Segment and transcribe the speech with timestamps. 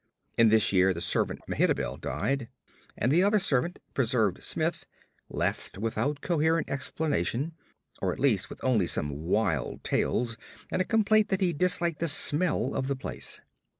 [0.35, 2.49] In this year the servant Mehitabel died,
[2.97, 4.87] and the other servant, Preserved Smith,
[5.29, 7.53] left without coherent explanation
[8.01, 10.37] or at least, with only some wild tales
[10.71, 13.41] and a complaint that he disliked the smell of the place.